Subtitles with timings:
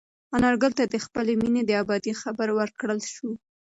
[0.35, 3.29] انارګل ته د خپلې مېنې د ابادۍ خبر ورکړل شو.